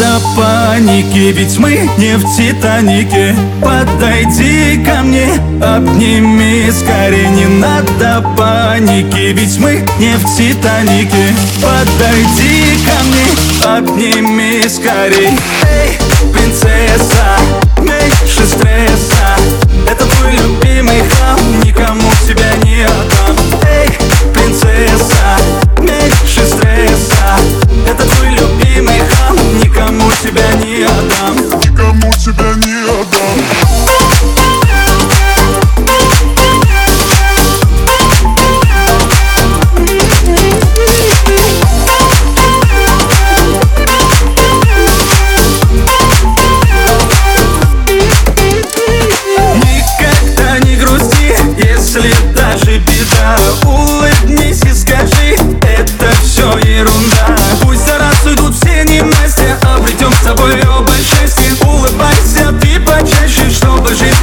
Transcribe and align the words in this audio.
Надо 0.00 0.24
паники, 0.34 1.30
ведь 1.32 1.58
мы 1.58 1.90
не 1.98 2.16
в 2.16 2.24
Титанике. 2.34 3.34
Подойди 3.60 4.82
ко 4.82 5.02
мне, 5.02 5.28
обними 5.62 6.70
скорее 6.70 7.28
Не 7.28 7.44
надо 7.46 8.24
паники, 8.34 9.32
ведь 9.34 9.58
мы 9.58 9.84
не 9.98 10.16
в 10.16 10.24
Титанике. 10.36 11.34
Подойди 11.60 12.78
ко 12.86 13.04
мне, 13.04 13.76
обними 13.76 14.66
скорей 14.68 15.36
Эй, 15.68 15.98
принцесса, 16.32 17.19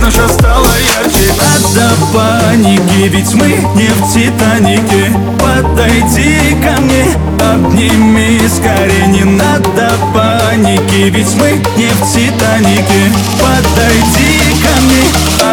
жизнь 0.08 0.22
наша 0.22 0.27
стала 0.33 0.73
ярче. 0.97 1.33
Надо 1.38 1.95
паники, 2.13 3.08
ведь 3.09 3.33
мы 3.33 3.47
не 3.75 3.88
в 3.88 4.14
Титанике. 4.14 5.11
Подойди 5.39 6.55
ко 6.61 6.81
мне, 6.81 7.05
обними 7.39 8.39
скорее. 8.47 9.08
Не 9.08 9.23
надо 9.23 9.91
паники, 10.14 11.09
ведь 11.09 11.36
мы 11.36 11.52
не 11.77 11.89
в 11.89 12.14
Титанике. 12.14 13.11
Подойди 13.39 14.39
ко 14.64 14.81
мне, 14.81 15.03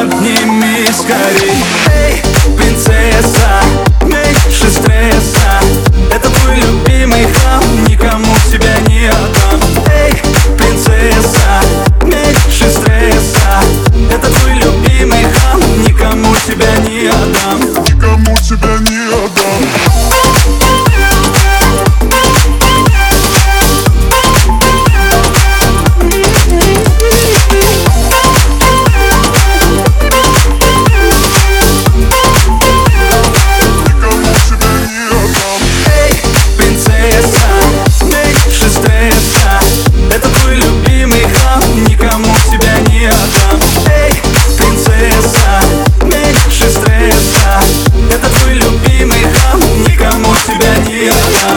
обними 0.00 0.86
скорей 0.92 1.53
Feel 51.04 51.53